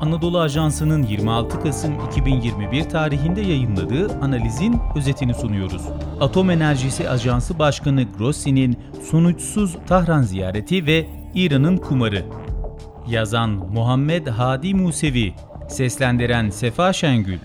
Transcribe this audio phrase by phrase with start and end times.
[0.00, 5.82] Anadolu Ajansı'nın 26 Kasım 2021 tarihinde yayınladığı analizin özetini sunuyoruz.
[6.20, 8.78] Atom Enerjisi Ajansı Başkanı Grossi'nin
[9.10, 12.24] sonuçsuz Tahran ziyareti ve İran'ın kumarı.
[13.08, 15.34] Yazan Muhammed Hadi Musevi,
[15.68, 17.38] seslendiren Sefa Şengül.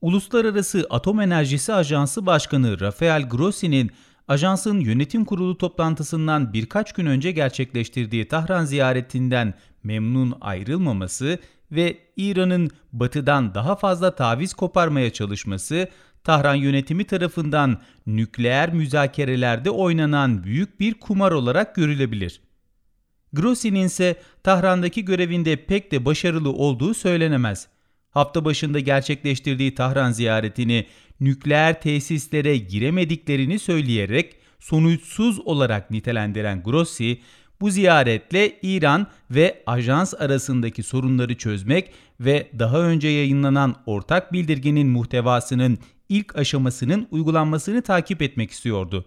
[0.00, 3.90] Uluslararası Atom Enerjisi Ajansı Başkanı Rafael Grossi'nin
[4.28, 11.38] ajansın yönetim kurulu toplantısından birkaç gün önce gerçekleştirdiği Tahran ziyaretinden memnun ayrılmaması
[11.72, 15.88] ve İran'ın batıdan daha fazla taviz koparmaya çalışması,
[16.24, 22.40] Tahran yönetimi tarafından nükleer müzakerelerde oynanan büyük bir kumar olarak görülebilir.
[23.32, 27.68] Grossi'nin ise Tahran'daki görevinde pek de başarılı olduğu söylenemez.
[28.10, 30.86] Hafta başında gerçekleştirdiği Tahran ziyaretini
[31.20, 37.20] nükleer tesislere giremediklerini söyleyerek sonuçsuz olarak nitelendiren Grossi,
[37.60, 45.78] bu ziyaretle İran ve ajans arasındaki sorunları çözmek ve daha önce yayınlanan ortak bildirgenin muhtevasının
[46.08, 49.04] ilk aşamasının uygulanmasını takip etmek istiyordu.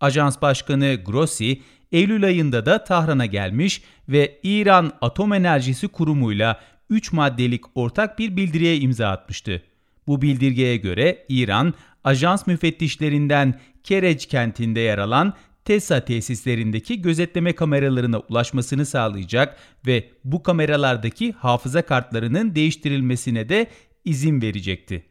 [0.00, 1.62] Ajans Başkanı Grossi,
[1.92, 8.78] Eylül ayında da Tahran'a gelmiş ve İran Atom Enerjisi Kurumu'yla 3 maddelik ortak bir bildiriye
[8.78, 9.62] imza atmıştı.
[10.06, 15.34] Bu bildirgeye göre İran, ajans müfettişlerinden Kereç kentinde yer alan
[15.64, 23.66] TESA tesislerindeki gözetleme kameralarına ulaşmasını sağlayacak ve bu kameralardaki hafıza kartlarının değiştirilmesine de
[24.04, 25.06] izin verecekti.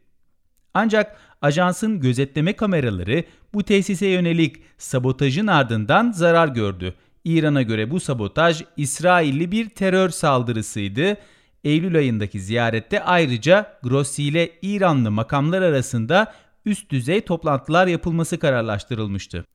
[0.73, 6.95] Ancak ajansın gözetleme kameraları bu tesise yönelik sabotajın ardından zarar gördü.
[7.25, 11.17] İran'a göre bu sabotaj İsrailli bir terör saldırısıydı.
[11.63, 16.33] Eylül ayındaki ziyarette ayrıca Grossi ile İranlı makamlar arasında
[16.65, 19.45] üst düzey toplantılar yapılması kararlaştırılmıştı.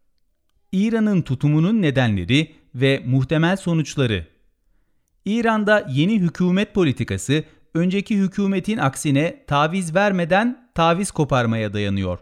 [0.72, 4.26] İran'ın tutumunun nedenleri ve muhtemel sonuçları
[5.24, 12.18] İran'da yeni hükümet politikası önceki hükümetin aksine taviz vermeden taviz koparmaya dayanıyor.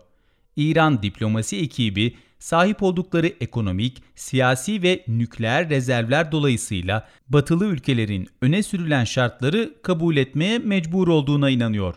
[0.57, 9.05] İran diplomasi ekibi sahip oldukları ekonomik, siyasi ve nükleer rezervler dolayısıyla batılı ülkelerin öne sürülen
[9.05, 11.95] şartları kabul etmeye mecbur olduğuna inanıyor.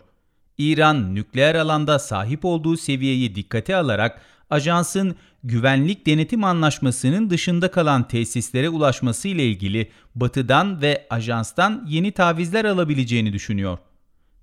[0.58, 4.20] İran nükleer alanda sahip olduğu seviyeyi dikkate alarak
[4.50, 12.64] ajansın güvenlik denetim anlaşmasının dışında kalan tesislere ulaşması ile ilgili Batı'dan ve ajanstan yeni tavizler
[12.64, 13.78] alabileceğini düşünüyor.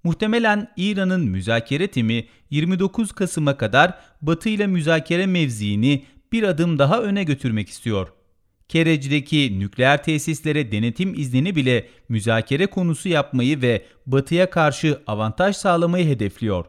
[0.03, 7.23] Muhtemelen İran'ın müzakere timi 29 Kasım'a kadar Batı ile müzakere mevziini bir adım daha öne
[7.23, 8.07] götürmek istiyor.
[8.69, 16.65] Kerec'deki nükleer tesislere denetim iznini bile müzakere konusu yapmayı ve Batı'ya karşı avantaj sağlamayı hedefliyor.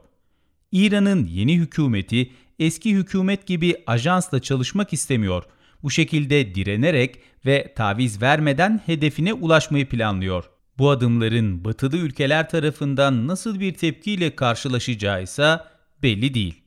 [0.72, 5.44] İran'ın yeni hükümeti eski hükümet gibi ajansla çalışmak istemiyor.
[5.83, 10.44] Bu şekilde direnerek ve taviz vermeden hedefine ulaşmayı planlıyor.
[10.78, 15.61] Bu adımların batılı ülkeler tarafından nasıl bir tepkiyle karşılaşacağı ise
[16.03, 16.62] belli değil.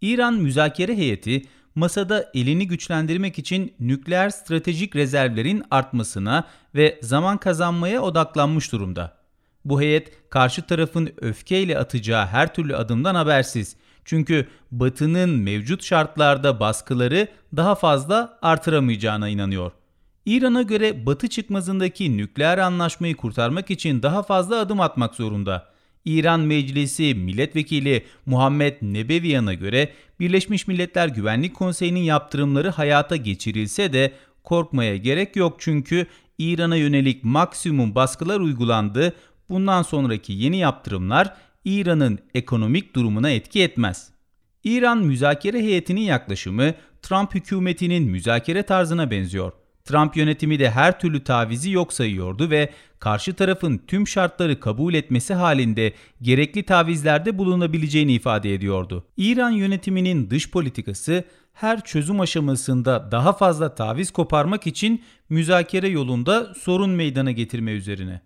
[0.00, 1.42] İran müzakere heyeti
[1.74, 6.44] masada elini güçlendirmek için nükleer stratejik rezervlerin artmasına
[6.74, 9.22] ve zaman kazanmaya odaklanmış durumda.
[9.64, 13.76] Bu heyet karşı tarafın öfkeyle atacağı her türlü adımdan habersiz.
[14.04, 19.72] Çünkü Batı'nın mevcut şartlarda baskıları daha fazla artıramayacağına inanıyor.
[20.26, 25.72] İran'a göre Batı çıkmazındaki nükleer anlaşmayı kurtarmak için daha fazla adım atmak zorunda.
[26.04, 34.12] İran Meclisi Milletvekili Muhammed Nebeviyan'a göre Birleşmiş Milletler Güvenlik Konseyi'nin yaptırımları hayata geçirilse de
[34.44, 36.06] korkmaya gerek yok çünkü
[36.38, 39.12] İran'a yönelik maksimum baskılar uygulandı.
[39.48, 41.34] Bundan sonraki yeni yaptırımlar
[41.64, 44.10] İran'ın ekonomik durumuna etki etmez.
[44.64, 49.52] İran müzakere heyetinin yaklaşımı Trump hükümetinin müzakere tarzına benziyor.
[49.84, 55.34] Trump yönetimi de her türlü tavizi yok sayıyordu ve karşı tarafın tüm şartları kabul etmesi
[55.34, 55.92] halinde
[56.22, 59.06] gerekli tavizlerde bulunabileceğini ifade ediyordu.
[59.16, 66.90] İran yönetiminin dış politikası her çözüm aşamasında daha fazla taviz koparmak için müzakere yolunda sorun
[66.90, 68.20] meydana getirme üzerine.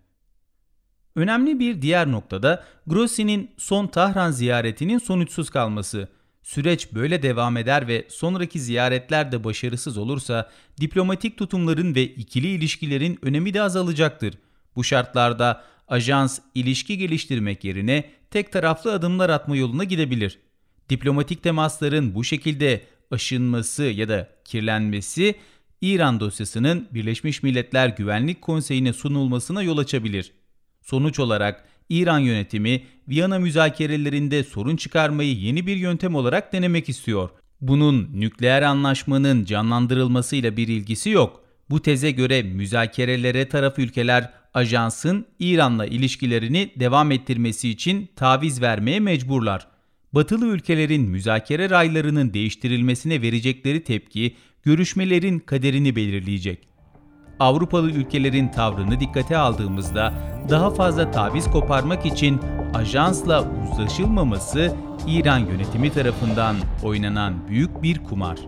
[1.17, 6.09] Önemli bir diğer noktada Grossi'nin son Tahran ziyaretinin sonuçsuz kalması.
[6.43, 13.19] Süreç böyle devam eder ve sonraki ziyaretler de başarısız olursa diplomatik tutumların ve ikili ilişkilerin
[13.23, 14.35] önemi de azalacaktır.
[14.77, 20.39] Bu şartlarda ajans ilişki geliştirmek yerine tek taraflı adımlar atma yoluna gidebilir.
[20.91, 25.35] Diplomatik temasların bu şekilde aşınması ya da kirlenmesi
[25.81, 30.33] İran dosyasının Birleşmiş Milletler Güvenlik Konseyi'ne sunulmasına yol açabilir.
[30.87, 37.31] Sonuç olarak İran yönetimi Viyana müzakerelerinde sorun çıkarmayı yeni bir yöntem olarak denemek istiyor.
[37.61, 41.45] Bunun nükleer anlaşmanın canlandırılmasıyla bir ilgisi yok.
[41.71, 49.67] Bu teze göre müzakerelere taraf ülkeler ajansın İran'la ilişkilerini devam ettirmesi için taviz vermeye mecburlar.
[50.13, 56.76] Batılı ülkelerin müzakere raylarının değiştirilmesine verecekleri tepki görüşmelerin kaderini belirleyecek.
[57.41, 60.13] Avrupalı ülkelerin tavrını dikkate aldığımızda
[60.51, 62.41] daha fazla taviz koparmak için
[62.75, 68.39] ajansla uzlaşılmaması İran yönetimi tarafından oynanan büyük bir kumar.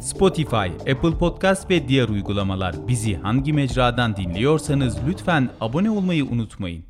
[0.00, 0.56] Spotify,
[0.92, 6.89] Apple Podcast ve diğer uygulamalar bizi hangi mecradan dinliyorsanız lütfen abone olmayı unutmayın.